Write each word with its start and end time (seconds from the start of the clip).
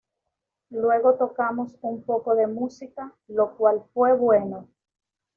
Luego 0.71 1.13
tocamos 1.13 1.75
un 1.81 2.03
poco 2.03 2.33
de 2.33 2.47
música, 2.47 3.13
lo 3.27 3.55
cual 3.55 3.83
fue 3.93 4.15
bueno. 4.15 4.67